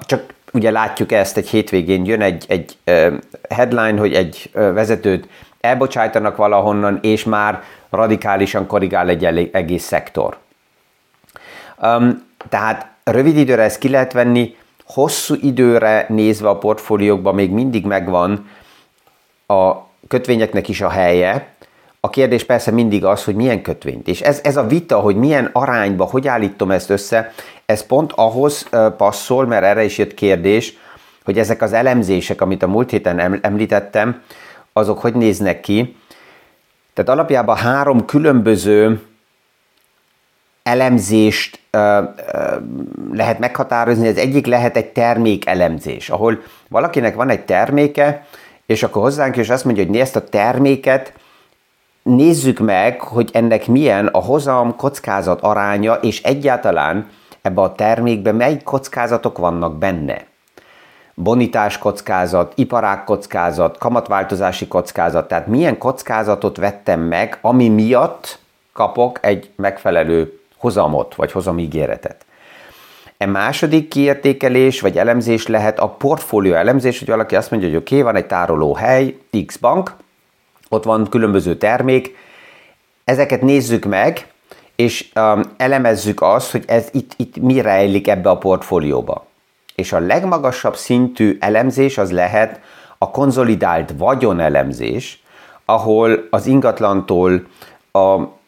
Csak 0.00 0.34
ugye 0.52 0.70
látjuk 0.70 1.12
ezt, 1.12 1.36
egy 1.36 1.48
hétvégén 1.48 2.04
jön 2.04 2.20
egy, 2.20 2.44
egy 2.48 2.78
headline, 3.48 3.98
hogy 3.98 4.14
egy 4.14 4.50
vezetőt 4.52 5.28
elbocsájtanak 5.60 6.36
valahonnan, 6.36 6.98
és 7.02 7.24
már 7.24 7.62
radikálisan 7.90 8.66
korrigál 8.66 9.08
egy 9.08 9.50
egész 9.52 9.84
szektor. 9.84 10.36
tehát 12.48 12.86
rövid 13.04 13.36
időre 13.36 13.62
ezt 13.62 13.78
ki 13.78 13.88
lehet 13.88 14.12
venni, 14.12 14.56
hosszú 14.84 15.34
időre 15.40 16.06
nézve 16.08 16.48
a 16.48 16.58
portfóliókban 16.58 17.34
még 17.34 17.50
mindig 17.50 17.84
megvan 17.84 18.48
a 19.46 19.72
kötvényeknek 20.08 20.68
is 20.68 20.80
a 20.80 20.88
helye. 20.88 21.52
A 22.00 22.10
kérdés 22.10 22.44
persze 22.44 22.70
mindig 22.70 23.04
az, 23.04 23.24
hogy 23.24 23.34
milyen 23.34 23.62
kötvényt. 23.62 24.08
És 24.08 24.20
ez, 24.20 24.40
ez 24.42 24.56
a 24.56 24.66
vita, 24.66 25.00
hogy 25.00 25.16
milyen 25.16 25.50
arányba, 25.52 26.04
hogy 26.04 26.28
állítom 26.28 26.70
ezt 26.70 26.90
össze, 26.90 27.32
ez 27.66 27.86
pont 27.86 28.12
ahhoz 28.12 28.68
passzol, 28.96 29.46
mert 29.46 29.64
erre 29.64 29.84
is 29.84 29.98
jött 29.98 30.14
kérdés, 30.14 30.76
hogy 31.24 31.38
ezek 31.38 31.62
az 31.62 31.72
elemzések, 31.72 32.40
amit 32.40 32.62
a 32.62 32.68
múlt 32.68 32.90
héten 32.90 33.38
említettem, 33.42 34.22
azok 34.72 35.00
hogy 35.00 35.14
néznek 35.14 35.60
ki. 35.60 35.96
Tehát 36.94 37.10
alapjában 37.10 37.56
három 37.56 38.04
különböző 38.04 39.00
elemzést 40.64 41.60
lehet 43.12 43.38
meghatározni. 43.38 44.08
Az 44.08 44.16
egyik 44.16 44.46
lehet 44.46 44.76
egy 44.76 44.86
termék 44.86 45.46
elemzés, 45.46 46.10
ahol 46.10 46.42
valakinek 46.68 47.14
van 47.14 47.28
egy 47.28 47.44
terméke, 47.44 48.26
és 48.66 48.82
akkor 48.82 49.02
hozzánk 49.02 49.36
és 49.36 49.50
azt 49.50 49.64
mondja, 49.64 49.86
hogy 49.86 49.96
ezt 49.96 50.16
a 50.16 50.28
terméket 50.28 51.12
nézzük 52.02 52.58
meg, 52.58 53.00
hogy 53.00 53.30
ennek 53.32 53.66
milyen 53.66 54.06
a 54.06 54.18
hozam 54.18 54.76
kockázat 54.76 55.40
aránya, 55.40 55.94
és 55.94 56.22
egyáltalán 56.22 57.10
ebbe 57.42 57.60
a 57.60 57.74
termékben 57.74 58.34
mely 58.34 58.60
kockázatok 58.62 59.38
vannak 59.38 59.78
benne. 59.78 60.24
Bonitás 61.14 61.78
kockázat, 61.78 62.52
iparák 62.56 63.04
kockázat, 63.04 63.78
kamatváltozási 63.78 64.68
kockázat, 64.68 65.28
tehát 65.28 65.46
milyen 65.46 65.78
kockázatot 65.78 66.56
vettem 66.56 67.00
meg, 67.00 67.38
ami 67.40 67.68
miatt 67.68 68.38
kapok 68.72 69.18
egy 69.20 69.50
megfelelő 69.56 70.38
hozamot, 70.64 71.14
vagy 71.14 71.32
hozamígéretet. 71.32 72.24
E 73.16 73.26
második 73.26 73.88
kiértékelés 73.88 74.80
vagy 74.80 74.98
elemzés 74.98 75.46
lehet 75.46 75.78
a 75.78 75.88
portfólió 75.88 76.54
elemzés, 76.54 76.98
hogy 76.98 77.08
valaki 77.08 77.36
azt 77.36 77.50
mondja, 77.50 77.68
hogy 77.68 77.78
oké, 77.78 77.94
okay, 77.94 78.06
van 78.12 78.16
egy 78.16 78.26
tárolóhely, 78.26 79.16
X 79.46 79.56
bank, 79.56 79.96
ott 80.68 80.84
van 80.84 81.08
különböző 81.08 81.56
termék, 81.56 82.16
ezeket 83.04 83.42
nézzük 83.42 83.84
meg, 83.84 84.26
és 84.76 85.10
um, 85.14 85.42
elemezzük 85.56 86.22
azt, 86.22 86.50
hogy 86.50 86.64
ez 86.66 86.88
itt, 86.92 87.12
itt 87.16 87.36
mi 87.36 87.60
rejlik 87.60 88.08
ebbe 88.08 88.30
a 88.30 88.38
portfólióba. 88.38 89.26
És 89.74 89.92
a 89.92 89.98
legmagasabb 89.98 90.76
szintű 90.76 91.36
elemzés 91.40 91.98
az 91.98 92.10
lehet 92.10 92.60
a 92.98 93.10
konzolidált 93.10 93.94
vagyonelemzés, 93.98 95.22
ahol 95.64 96.26
az 96.30 96.46
ingatlantól 96.46 97.46
a, 97.92 97.98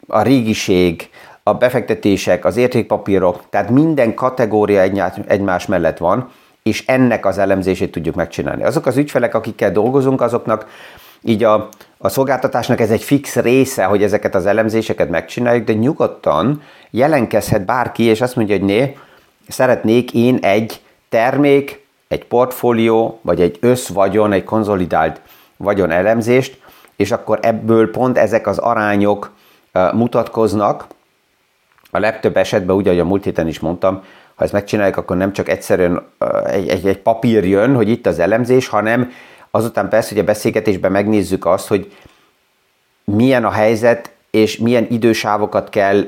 a 0.07 0.21
régiség, 0.21 1.09
a 1.47 1.53
befektetések, 1.53 2.45
az 2.45 2.57
értékpapírok, 2.57 3.43
tehát 3.49 3.69
minden 3.69 4.13
kategória 4.13 4.81
egymás 5.27 5.65
mellett 5.65 5.97
van, 5.97 6.29
és 6.63 6.83
ennek 6.87 7.25
az 7.25 7.37
elemzését 7.37 7.91
tudjuk 7.91 8.15
megcsinálni. 8.15 8.63
Azok 8.63 8.85
az 8.85 8.97
ügyfelek, 8.97 9.35
akikkel 9.35 9.71
dolgozunk, 9.71 10.21
azoknak 10.21 10.67
így 11.21 11.43
a, 11.43 11.69
a 11.97 12.09
szolgáltatásnak 12.09 12.79
ez 12.79 12.91
egy 12.91 13.03
fix 13.03 13.35
része, 13.35 13.83
hogy 13.83 14.03
ezeket 14.03 14.35
az 14.35 14.45
elemzéseket 14.45 15.09
megcsináljuk, 15.09 15.65
de 15.65 15.73
nyugodtan 15.73 16.61
jelenkezhet 16.89 17.65
bárki, 17.65 18.03
és 18.03 18.21
azt 18.21 18.35
mondja, 18.35 18.57
hogy 18.57 18.65
né, 18.65 18.97
szeretnék 19.47 20.13
én 20.13 20.37
egy 20.41 20.81
termék, 21.09 21.85
egy 22.07 22.25
portfólió, 22.25 23.19
vagy 23.21 23.41
egy 23.41 23.57
összvagyon, 23.59 24.31
egy 24.31 24.43
konszolidált 24.43 25.21
vagyon 25.57 25.91
elemzést, 25.91 26.59
és 26.95 27.11
akkor 27.11 27.39
ebből 27.41 27.91
pont 27.91 28.17
ezek 28.17 28.47
az 28.47 28.57
arányok 28.57 29.31
mutatkoznak, 29.93 30.87
a 31.91 31.99
legtöbb 31.99 32.37
esetben, 32.37 32.75
úgy, 32.75 32.87
ahogy 32.87 32.99
a 32.99 33.05
múlt 33.05 33.23
héten 33.23 33.47
is 33.47 33.59
mondtam, 33.59 34.03
ha 34.35 34.43
ezt 34.43 34.53
megcsináljuk, 34.53 34.97
akkor 34.97 35.17
nem 35.17 35.33
csak 35.33 35.49
egyszerűen 35.49 36.07
egy, 36.45 36.67
egy, 36.67 36.87
egy 36.87 36.97
papír 36.97 37.45
jön, 37.45 37.75
hogy 37.75 37.89
itt 37.89 38.05
az 38.05 38.19
elemzés, 38.19 38.67
hanem 38.67 39.11
azután 39.51 39.89
persze, 39.89 40.09
hogy 40.09 40.19
a 40.19 40.23
beszélgetésben 40.23 40.91
megnézzük 40.91 41.45
azt, 41.45 41.67
hogy 41.67 41.91
milyen 43.03 43.45
a 43.45 43.51
helyzet, 43.51 44.11
és 44.31 44.57
milyen 44.57 44.87
idősávokat 44.89 45.69
kell 45.69 46.05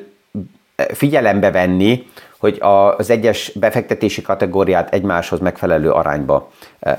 figyelembe 0.93 1.51
venni, 1.51 2.07
hogy 2.38 2.57
az 2.98 3.09
egyes 3.09 3.51
befektetési 3.55 4.21
kategóriát 4.21 4.93
egymáshoz 4.93 5.39
megfelelő 5.39 5.91
arányba 5.91 6.51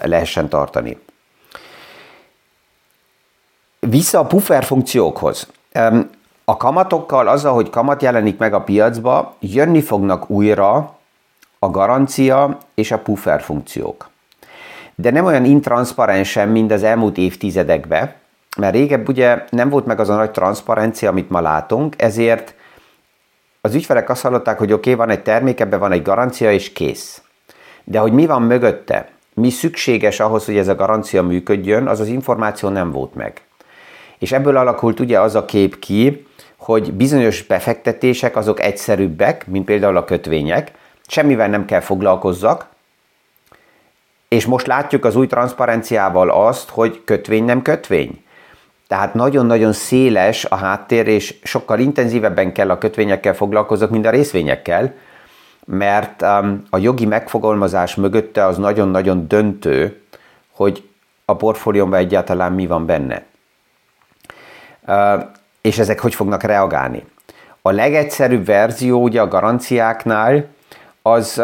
lehessen 0.03 0.49
tartani. 0.49 0.99
Vissza 3.79 4.19
a 4.19 4.27
puffer 4.27 4.65
funkciókhoz. 4.65 5.49
A 6.51 6.57
kamatokkal, 6.57 7.29
azzal, 7.29 7.55
hogy 7.55 7.71
kamat 7.71 8.03
jelenik 8.03 8.39
meg 8.39 8.55
a 8.55 8.61
piacba, 8.61 9.35
jönni 9.41 9.81
fognak 9.81 10.31
újra 10.31 10.97
a 11.59 11.71
garancia 11.71 12.59
és 12.75 12.91
a 12.91 12.99
puffer 12.99 13.43
funkciók. 13.43 14.11
De 14.95 15.11
nem 15.11 15.25
olyan 15.25 15.45
intranszparensen, 15.45 16.49
mint 16.49 16.73
az 16.73 16.83
elmúlt 16.83 17.17
évtizedekben, 17.17 18.13
mert 18.57 18.75
régebb 18.75 19.09
ugye 19.09 19.45
nem 19.51 19.69
volt 19.69 19.87
meg 19.87 20.01
az 20.01 20.09
a 20.09 20.15
nagy 20.15 20.31
transzparencia, 20.31 21.11
amit 21.11 21.31
ma 21.31 21.41
látunk, 21.41 22.03
ezért 22.03 22.55
az 23.61 23.75
ügyfelek 23.75 24.09
azt 24.11 24.23
hallották, 24.23 24.59
hogy 24.59 24.73
oké, 24.73 24.93
okay, 24.93 25.07
van 25.07 25.17
egy 25.17 25.23
termék, 25.23 25.61
ebben 25.61 25.79
van 25.79 25.93
egy 25.93 26.03
garancia, 26.03 26.53
és 26.53 26.73
kész. 26.73 27.23
De 27.85 27.99
hogy 27.99 28.13
mi 28.13 28.27
van 28.27 28.43
mögötte, 28.43 29.09
mi 29.35 29.51
szükséges 29.51 30.21
ahhoz, 30.21 30.45
hogy 30.45 30.57
ez 30.57 30.69
a 30.69 30.75
garancia 30.75 31.23
működjön, 31.23 31.87
az 31.87 32.01
az 32.01 32.09
információ 32.09 32.69
nem 32.69 32.91
volt 32.91 33.15
meg. 33.15 33.41
És 34.19 34.33
ebből 34.33 34.57
alakult 34.57 35.01
ugye 35.01 35.21
az 35.21 35.35
a 35.35 35.45
kép 35.45 35.79
ki, 35.79 36.29
hogy 36.61 36.93
bizonyos 36.93 37.43
befektetések 37.43 38.37
azok 38.37 38.61
egyszerűbbek, 38.61 39.47
mint 39.47 39.65
például 39.65 39.97
a 39.97 40.05
kötvények, 40.05 40.71
semmivel 41.07 41.49
nem 41.49 41.65
kell 41.65 41.81
foglalkozzak, 41.81 42.67
és 44.29 44.47
most 44.47 44.67
látjuk 44.67 45.05
az 45.05 45.17
új 45.17 45.27
transzparenciával 45.27 46.31
azt, 46.31 46.69
hogy 46.69 47.03
kötvény 47.05 47.45
nem 47.45 47.63
kötvény. 47.63 48.25
Tehát 48.89 49.15
nagyon-nagyon 49.15 49.73
széles 49.73 50.45
a 50.45 50.55
háttér, 50.55 51.07
és 51.07 51.35
sokkal 51.43 51.79
intenzívebben 51.79 52.53
kell 52.53 52.71
a 52.71 52.79
kötvényekkel 52.79 53.35
foglalkozok, 53.35 53.91
mint 53.91 54.07
a 54.07 54.11
részvényekkel, 54.11 54.95
mert 55.65 56.23
um, 56.23 56.63
a 56.71 56.79
jogi 56.79 57.07
megfogalmazás 57.07 57.95
mögötte 57.95 58.45
az 58.45 58.57
nagyon-nagyon 58.57 59.29
döntő, 59.29 60.01
hogy 60.53 60.89
a 61.25 61.37
portfóliómban 61.37 61.99
egyáltalán 61.99 62.53
mi 62.53 62.67
van 62.67 62.87
benne. 62.87 63.25
És 65.61 65.79
ezek 65.79 66.01
hogy 66.01 66.15
fognak 66.15 66.43
reagálni. 66.43 67.05
A 67.63 67.71
legegyszerűbb 67.71 68.47
verzió 68.47 69.03
ugye 69.03 69.21
a 69.21 69.29
garanciáknál 69.29 70.47
az 71.03 71.43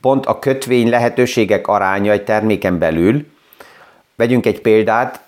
pont 0.00 0.26
a 0.26 0.38
kötvény 0.38 0.88
lehetőségek 0.88 1.66
aránya 1.66 2.12
egy 2.12 2.24
terméken 2.24 2.78
belül. 2.78 3.26
Vegyünk 4.16 4.46
egy 4.46 4.60
példát, 4.60 5.20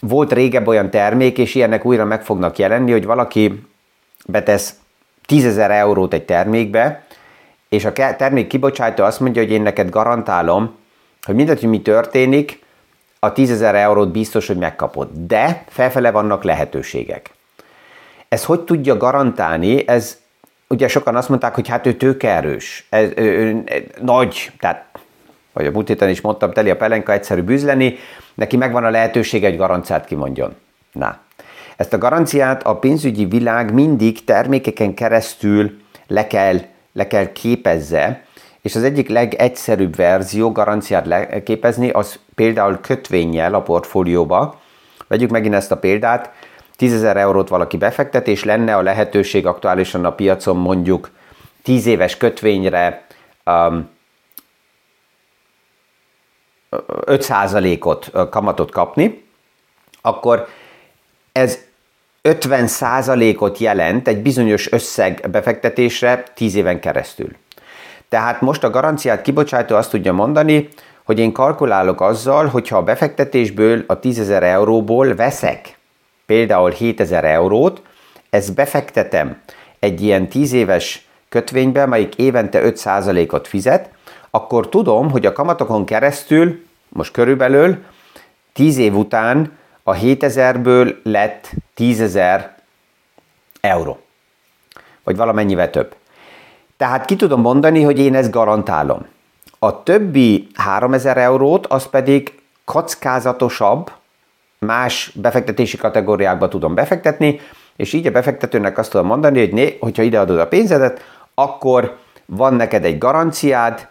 volt 0.00 0.32
régebb 0.32 0.66
olyan 0.66 0.90
termék, 0.90 1.38
és 1.38 1.54
ilyenek 1.54 1.84
újra 1.84 2.04
meg 2.04 2.24
fognak 2.24 2.58
jelenni, 2.58 2.92
hogy 2.92 3.04
valaki 3.04 3.62
betesz 4.26 4.74
10 5.26 5.58
eurót 5.58 6.12
egy 6.12 6.24
termékbe, 6.24 7.04
és 7.68 7.84
a 7.84 7.92
termék 7.92 8.46
kibocsátó 8.46 9.04
azt 9.04 9.20
mondja, 9.20 9.42
hogy 9.42 9.50
én 9.50 9.62
neked 9.62 9.90
garantálom, 9.90 10.76
hogy 11.22 11.34
mindent, 11.34 11.60
hogy 11.60 11.68
mi 11.68 11.82
történik, 11.82 12.62
a 13.18 13.32
10 13.32 13.62
eurót 13.62 14.10
biztos, 14.10 14.46
hogy 14.46 14.56
megkapod. 14.56 15.08
De 15.12 15.64
felfele 15.68 16.10
vannak 16.10 16.42
lehetőségek. 16.42 17.30
Ez 18.32 18.44
hogy 18.44 18.60
tudja 18.60 18.96
garantálni? 18.96 19.88
Ez 19.88 20.18
ugye 20.68 20.88
sokan 20.88 21.16
azt 21.16 21.28
mondták, 21.28 21.54
hogy 21.54 21.68
hát 21.68 21.86
ő 21.86 21.92
tőkeerős, 21.92 22.86
ez, 22.88 23.10
ő, 23.16 23.24
ő, 23.24 23.64
nagy, 24.00 24.52
tehát 24.58 24.84
vagy 25.52 25.66
a 25.66 25.70
múlt 25.70 25.88
héten 25.88 26.08
is 26.08 26.20
mondtam, 26.20 26.52
teli 26.52 26.70
a 26.70 26.76
pelenka 26.76 27.12
egyszerű 27.12 27.40
bűzleni, 27.40 27.96
neki 28.34 28.56
megvan 28.56 28.84
a 28.84 28.90
lehetőség, 28.90 29.44
egy 29.44 29.56
garanciát 29.56 30.04
kimondjon. 30.04 30.54
Na, 30.92 31.18
ezt 31.76 31.92
a 31.92 31.98
garanciát 31.98 32.62
a 32.62 32.76
pénzügyi 32.76 33.24
világ 33.24 33.72
mindig 33.72 34.24
termékeken 34.24 34.94
keresztül 34.94 35.80
le 36.06 36.26
kell, 36.26 36.56
le 36.92 37.06
kell 37.06 37.32
képezze, 37.32 38.24
és 38.62 38.74
az 38.74 38.82
egyik 38.82 39.08
legegyszerűbb 39.08 39.96
verzió 39.96 40.52
garanciát 40.52 41.42
képezni, 41.42 41.90
az 41.90 42.18
például 42.34 42.78
kötvényjel 42.80 43.54
a 43.54 43.62
portfólióba. 43.62 44.60
Vegyük 45.08 45.30
megint 45.30 45.54
ezt 45.54 45.72
a 45.72 45.78
példát, 45.78 46.30
10 46.82 46.92
ezer 46.92 47.16
eurót 47.16 47.48
valaki 47.48 47.76
befektet, 47.76 48.28
és 48.28 48.44
lenne 48.44 48.76
a 48.76 48.82
lehetőség 48.82 49.46
aktuálisan 49.46 50.04
a 50.04 50.12
piacon 50.12 50.56
mondjuk 50.56 51.10
10 51.62 51.86
éves 51.86 52.16
kötvényre 52.16 53.06
um, 53.46 53.88
5%-ot 56.70 58.10
kamatot 58.30 58.70
kapni, 58.70 59.24
akkor 60.00 60.46
ez 61.32 61.58
50%-ot 62.22 63.58
jelent 63.58 64.08
egy 64.08 64.22
bizonyos 64.22 64.72
összeg 64.72 65.26
befektetésre 65.30 66.22
10 66.34 66.54
éven 66.54 66.80
keresztül. 66.80 67.28
Tehát 68.08 68.40
most 68.40 68.64
a 68.64 68.70
garanciát 68.70 69.22
kibocsátó 69.22 69.76
azt 69.76 69.90
tudja 69.90 70.12
mondani, 70.12 70.68
hogy 71.04 71.18
én 71.18 71.32
kalkulálok 71.32 72.00
azzal, 72.00 72.46
hogyha 72.46 72.76
a 72.76 72.82
befektetésből 72.82 73.84
a 73.86 73.98
10 73.98 74.18
ezer 74.18 74.42
euróból 74.42 75.14
veszek 75.14 75.80
például 76.32 76.70
7000 76.70 77.24
eurót, 77.24 77.82
ezt 78.30 78.54
befektetem 78.54 79.40
egy 79.78 80.02
ilyen 80.02 80.28
10 80.28 80.52
éves 80.52 81.06
kötvénybe, 81.28 81.86
melyik 81.86 82.16
évente 82.16 82.60
5%-ot 82.62 83.48
fizet, 83.48 83.90
akkor 84.30 84.68
tudom, 84.68 85.10
hogy 85.10 85.26
a 85.26 85.32
kamatokon 85.32 85.84
keresztül, 85.84 86.64
most 86.88 87.12
körülbelül 87.12 87.84
10 88.52 88.76
év 88.78 88.96
után 88.96 89.58
a 89.82 89.92
7000-ből 89.92 90.94
lett 91.02 91.50
10.000 91.76 92.44
euró. 93.60 93.98
Vagy 95.04 95.16
valamennyivel 95.16 95.70
több. 95.70 95.94
Tehát 96.76 97.04
ki 97.04 97.16
tudom 97.16 97.40
mondani, 97.40 97.82
hogy 97.82 97.98
én 97.98 98.14
ezt 98.14 98.30
garantálom. 98.30 99.06
A 99.58 99.82
többi 99.82 100.46
3000 100.54 101.18
eurót, 101.18 101.66
az 101.66 101.86
pedig 101.86 102.40
kockázatosabb, 102.64 103.90
más 104.66 105.12
befektetési 105.14 105.76
kategóriákba 105.76 106.48
tudom 106.48 106.74
befektetni, 106.74 107.40
és 107.76 107.92
így 107.92 108.06
a 108.06 108.10
befektetőnek 108.10 108.78
azt 108.78 108.90
tudom 108.90 109.06
mondani, 109.06 109.38
hogy 109.38 109.52
né, 109.52 109.76
hogyha 109.80 110.02
ideadod 110.02 110.38
a 110.38 110.48
pénzedet, 110.48 111.04
akkor 111.34 111.96
van 112.26 112.54
neked 112.54 112.84
egy 112.84 112.98
garanciád, 112.98 113.88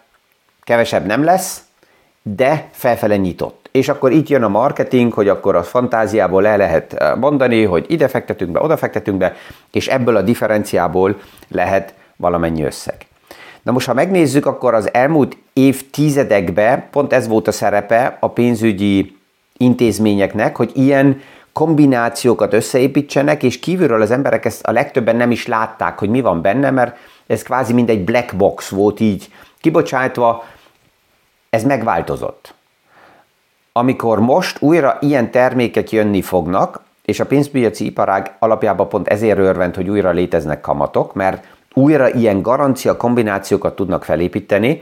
kevesebb 0.63 1.05
nem 1.05 1.23
lesz, 1.23 1.61
de 2.21 2.69
felfele 2.71 3.17
nyitott. 3.17 3.69
És 3.71 3.89
akkor 3.89 4.11
itt 4.11 4.27
jön 4.27 4.43
a 4.43 4.47
marketing, 4.47 5.13
hogy 5.13 5.27
akkor 5.27 5.55
a 5.55 5.63
fantáziából 5.63 6.41
le 6.41 6.55
lehet 6.55 6.93
eh, 6.93 7.15
mondani, 7.15 7.63
hogy 7.63 7.85
ide 7.87 8.07
fektetünk 8.07 8.51
be, 8.51 8.61
oda 8.61 8.77
fektetünk 8.77 9.17
be, 9.17 9.35
és 9.71 9.87
ebből 9.87 10.15
a 10.15 10.21
differenciából 10.21 11.19
lehet 11.47 11.93
valamennyi 12.15 12.63
összeg. 12.63 12.95
Na 13.61 13.71
most, 13.71 13.87
ha 13.87 13.93
megnézzük, 13.93 14.45
akkor 14.45 14.73
az 14.73 14.93
elmúlt 14.93 15.37
évtizedekben 15.53 16.83
pont 16.91 17.13
ez 17.13 17.27
volt 17.27 17.47
a 17.47 17.51
szerepe 17.51 18.17
a 18.19 18.27
pénzügyi 18.29 19.19
intézményeknek, 19.61 20.55
hogy 20.55 20.71
ilyen 20.73 21.21
kombinációkat 21.53 22.53
összeépítsenek, 22.53 23.43
és 23.43 23.59
kívülről 23.59 24.01
az 24.01 24.11
emberek 24.11 24.45
ezt 24.45 24.63
a 24.63 24.71
legtöbben 24.71 25.15
nem 25.15 25.31
is 25.31 25.47
látták, 25.47 25.99
hogy 25.99 26.09
mi 26.09 26.21
van 26.21 26.41
benne, 26.41 26.71
mert 26.71 26.97
ez 27.27 27.43
kvázi 27.43 27.73
mint 27.73 27.89
egy 27.89 28.03
black 28.03 28.35
box 28.35 28.69
volt 28.69 28.99
így 28.99 29.29
kibocsátva, 29.61 30.43
ez 31.49 31.63
megváltozott. 31.63 32.53
Amikor 33.73 34.19
most 34.19 34.61
újra 34.61 34.97
ilyen 34.99 35.31
termékek 35.31 35.91
jönni 35.91 36.21
fognak, 36.21 36.81
és 37.05 37.19
a 37.19 37.25
pénzpiaci 37.25 37.85
iparág 37.85 38.35
alapjában 38.39 38.89
pont 38.89 39.07
ezért 39.07 39.37
örvend, 39.37 39.75
hogy 39.75 39.89
újra 39.89 40.11
léteznek 40.11 40.61
kamatok, 40.61 41.13
mert 41.13 41.47
újra 41.73 42.09
ilyen 42.09 42.41
garancia 42.41 42.97
kombinációkat 42.97 43.75
tudnak 43.75 44.03
felépíteni, 44.03 44.81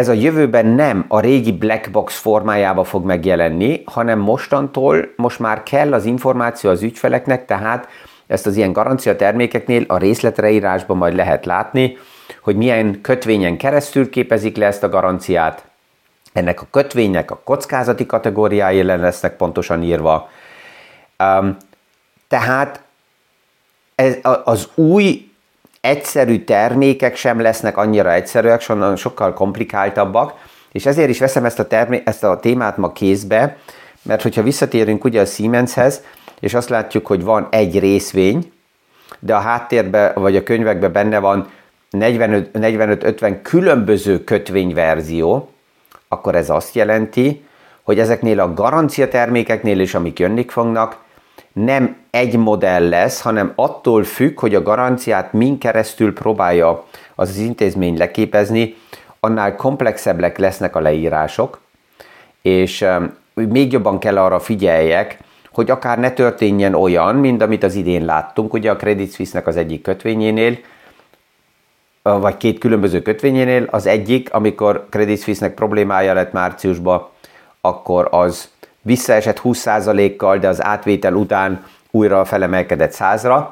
ez 0.00 0.08
a 0.08 0.12
jövőben 0.12 0.66
nem 0.66 1.04
a 1.08 1.20
régi 1.20 1.52
black 1.52 1.90
box 1.90 2.18
formájába 2.18 2.84
fog 2.84 3.04
megjelenni, 3.04 3.82
hanem 3.86 4.18
mostantól 4.18 5.12
most 5.16 5.38
már 5.38 5.62
kell 5.62 5.92
az 5.92 6.04
információ 6.04 6.70
az 6.70 6.82
ügyfeleknek, 6.82 7.44
tehát 7.44 7.88
ezt 8.26 8.46
az 8.46 8.56
ilyen 8.56 8.72
garancia 8.72 9.16
termékeknél 9.16 9.84
a 9.86 9.96
részletreírásban 9.96 10.96
majd 10.96 11.14
lehet 11.14 11.46
látni, 11.46 11.96
hogy 12.42 12.56
milyen 12.56 13.00
kötvényen 13.00 13.56
keresztül 13.56 14.10
képezik 14.10 14.56
le 14.56 14.66
ezt 14.66 14.82
a 14.82 14.88
garanciát. 14.88 15.64
Ennek 16.32 16.60
a 16.62 16.66
kötvénynek 16.70 17.30
a 17.30 17.40
kockázati 17.44 18.06
kategóriái 18.06 18.82
lesznek 18.82 19.36
pontosan 19.36 19.82
írva. 19.82 20.28
Um, 21.18 21.56
tehát 22.28 22.82
ez, 23.94 24.16
az 24.44 24.68
új 24.74 25.29
egyszerű 25.80 26.44
termékek 26.44 27.16
sem 27.16 27.40
lesznek 27.40 27.76
annyira 27.76 28.12
egyszerűek, 28.12 28.60
sokkal 28.96 29.32
komplikáltabbak, 29.32 30.34
és 30.72 30.86
ezért 30.86 31.08
is 31.08 31.18
veszem 31.18 31.44
ezt 31.44 31.58
a, 31.58 31.66
termé- 31.66 32.08
ezt 32.08 32.24
a 32.24 32.40
témát 32.40 32.76
ma 32.76 32.92
kézbe, 32.92 33.56
mert 34.02 34.22
hogyha 34.22 34.42
visszatérünk 34.42 35.04
ugye 35.04 35.20
a 35.20 35.24
Siemenshez, 35.24 36.02
és 36.40 36.54
azt 36.54 36.68
látjuk, 36.68 37.06
hogy 37.06 37.22
van 37.22 37.48
egy 37.50 37.78
részvény, 37.78 38.52
de 39.18 39.34
a 39.34 39.38
háttérben 39.38 40.12
vagy 40.14 40.36
a 40.36 40.42
könyvekben 40.42 40.92
benne 40.92 41.18
van 41.18 41.50
45-50 41.92 43.38
különböző 43.42 44.24
kötvényverzió, 44.24 45.50
akkor 46.08 46.34
ez 46.34 46.50
azt 46.50 46.74
jelenti, 46.74 47.44
hogy 47.82 47.98
ezeknél 47.98 48.40
a 48.40 48.54
garancia 48.54 49.08
termékeknél 49.08 49.80
is, 49.80 49.94
amik 49.94 50.18
jönni 50.18 50.44
fognak, 50.48 50.98
nem 51.52 51.96
egy 52.10 52.36
modell 52.36 52.88
lesz, 52.88 53.20
hanem 53.20 53.52
attól 53.54 54.04
függ, 54.04 54.40
hogy 54.40 54.54
a 54.54 54.62
garanciát 54.62 55.32
min 55.32 55.58
keresztül 55.58 56.12
próbálja 56.12 56.84
az, 57.14 57.28
az 57.28 57.36
intézmény 57.36 57.96
leképezni, 57.96 58.76
annál 59.20 59.56
komplexebbek 59.56 60.38
lesznek 60.38 60.76
a 60.76 60.80
leírások, 60.80 61.60
és 62.42 62.84
még 63.34 63.72
jobban 63.72 63.98
kell 63.98 64.18
arra 64.18 64.40
figyeljek, 64.40 65.18
hogy 65.52 65.70
akár 65.70 65.98
ne 65.98 66.10
történjen 66.10 66.74
olyan, 66.74 67.14
mint 67.16 67.42
amit 67.42 67.62
az 67.62 67.74
idén 67.74 68.04
láttunk, 68.04 68.52
ugye 68.52 68.70
a 68.70 68.76
Credit 68.76 69.14
Suisse-nek 69.14 69.46
az 69.46 69.56
egyik 69.56 69.82
kötvényénél, 69.82 70.58
vagy 72.02 72.36
két 72.36 72.58
különböző 72.58 73.02
kötvényénél, 73.02 73.66
az 73.70 73.86
egyik, 73.86 74.32
amikor 74.32 74.86
Credit 74.90 75.22
Suisse-nek 75.22 75.54
problémája 75.54 76.14
lett 76.14 76.32
márciusban, 76.32 77.08
akkor 77.60 78.08
az 78.10 78.50
visszaesett 78.82 79.40
20%-kal, 79.44 80.38
de 80.38 80.48
az 80.48 80.64
átvétel 80.64 81.14
után 81.14 81.64
újra 81.90 82.24
felemelkedett 82.24 82.94
100-ra, 82.94 83.46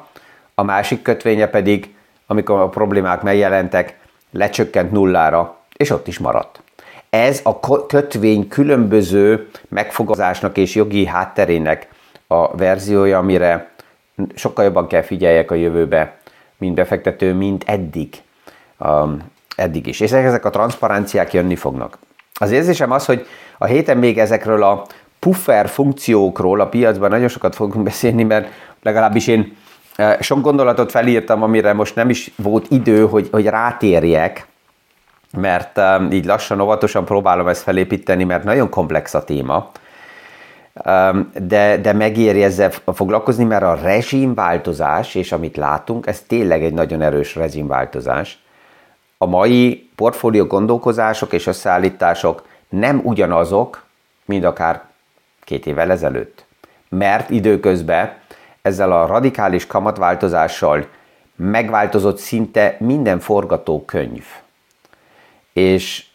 a 0.55 0.63
másik 0.63 1.01
kötvénye 1.01 1.47
pedig, 1.47 1.93
amikor 2.27 2.59
a 2.59 2.69
problémák 2.69 3.21
megjelentek, 3.21 3.97
lecsökkent 4.31 4.91
nullára, 4.91 5.57
és 5.77 5.89
ott 5.89 6.07
is 6.07 6.19
maradt. 6.19 6.61
Ez 7.09 7.39
a 7.43 7.59
kötvény 7.87 8.47
különböző 8.47 9.49
megfogalmazásnak 9.67 10.57
és 10.57 10.75
jogi 10.75 11.05
hátterének 11.05 11.87
a 12.27 12.55
verziója, 12.57 13.17
amire 13.17 13.71
sokkal 14.35 14.65
jobban 14.65 14.87
kell 14.87 15.01
figyeljek 15.01 15.51
a 15.51 15.55
jövőbe, 15.55 16.17
mint 16.57 16.75
befektető, 16.75 17.33
mint 17.33 17.63
eddig. 17.67 18.15
Um, 18.77 19.31
eddig 19.55 19.87
is. 19.87 19.99
És 19.99 20.11
ezek 20.11 20.45
a 20.45 20.49
transzparenciák 20.49 21.33
jönni 21.33 21.55
fognak. 21.55 21.97
Az 22.33 22.51
érzésem 22.51 22.91
az, 22.91 23.05
hogy 23.05 23.25
a 23.57 23.65
héten 23.65 23.97
még 23.97 24.19
ezekről 24.19 24.63
a 24.63 24.85
puffer 25.19 25.69
funkciókról 25.69 26.59
a 26.59 26.67
piacban 26.67 27.09
nagyon 27.09 27.27
sokat 27.27 27.55
fogunk 27.55 27.83
beszélni, 27.83 28.23
mert 28.23 28.51
legalábbis 28.83 29.27
én 29.27 29.55
e, 29.95 30.17
sok 30.21 30.41
gondolatot 30.41 30.91
felírtam, 30.91 31.43
amire 31.43 31.73
most 31.73 31.95
nem 31.95 32.09
is 32.09 32.31
volt 32.35 32.65
idő, 32.69 33.07
hogy, 33.07 33.27
hogy 33.31 33.45
rátérjek, 33.45 34.47
mert 35.37 35.77
um, 35.77 36.11
így 36.11 36.25
lassan, 36.25 36.61
óvatosan 36.61 37.05
próbálom 37.05 37.47
ezt 37.47 37.61
felépíteni, 37.61 38.23
mert 38.23 38.43
nagyon 38.43 38.69
komplex 38.69 39.13
a 39.13 39.23
téma. 39.23 39.71
de, 41.33 41.77
de 41.77 41.93
megéri 41.93 42.43
ezzel 42.43 42.71
foglalkozni, 42.93 43.43
mert 43.43 43.63
a 43.63 43.79
rezsimváltozás, 43.81 45.15
és 45.15 45.31
amit 45.31 45.57
látunk, 45.57 46.07
ez 46.07 46.21
tényleg 46.27 46.63
egy 46.63 46.73
nagyon 46.73 47.01
erős 47.01 47.35
rezsimváltozás. 47.35 48.39
A 49.17 49.25
mai 49.25 49.89
portfólió 49.95 50.45
gondolkozások 50.45 51.33
és 51.33 51.47
összeállítások 51.47 52.45
nem 52.69 53.01
ugyanazok, 53.03 53.83
mint 54.25 54.45
akár 54.45 54.88
két 55.49 55.65
évvel 55.65 55.91
ezelőtt. 55.91 56.45
Mert 56.89 57.29
időközben 57.29 58.13
ezzel 58.61 58.91
a 58.91 59.05
radikális 59.05 59.67
kamatváltozással 59.67 60.87
megváltozott 61.35 62.17
szinte 62.17 62.75
minden 62.79 63.19
forgatókönyv. 63.19 64.25
És 65.53 66.05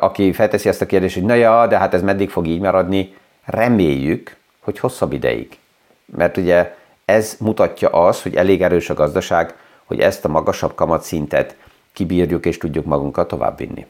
aki 0.00 0.32
felteszi 0.32 0.68
ezt 0.68 0.80
a 0.80 0.86
kérdést, 0.86 1.14
hogy 1.14 1.24
na 1.24 1.34
ja, 1.34 1.66
de 1.66 1.78
hát 1.78 1.94
ez 1.94 2.02
meddig 2.02 2.30
fog 2.30 2.46
így 2.46 2.60
maradni, 2.60 3.16
reméljük, 3.44 4.36
hogy 4.60 4.78
hosszabb 4.78 5.12
ideig. 5.12 5.58
Mert 6.04 6.36
ugye 6.36 6.74
ez 7.04 7.36
mutatja 7.40 7.88
azt, 7.88 8.22
hogy 8.22 8.34
elég 8.34 8.62
erős 8.62 8.90
a 8.90 8.94
gazdaság, 8.94 9.54
hogy 9.84 10.00
ezt 10.00 10.24
a 10.24 10.28
magasabb 10.28 10.74
kamatszintet 10.74 11.56
kibírjuk 11.92 12.46
és 12.46 12.58
tudjuk 12.58 12.84
magunkat 12.84 13.28
továbbvinni. 13.28 13.86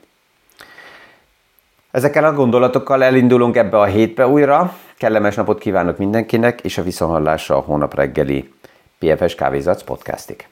Ezekkel 1.94 2.24
a 2.24 2.32
gondolatokkal 2.32 3.04
elindulunk 3.04 3.56
ebbe 3.56 3.78
a 3.78 3.84
hétbe 3.84 4.26
újra. 4.26 4.72
Kellemes 4.98 5.34
napot 5.34 5.58
kívánok 5.58 5.98
mindenkinek, 5.98 6.60
és 6.60 6.78
a 6.78 6.82
viszonhallásra 6.82 7.56
a 7.56 7.60
hónap 7.60 7.94
reggeli 7.94 8.52
PFS 8.98 9.34
Kávézatsz 9.34 9.82
podcastig. 9.82 10.46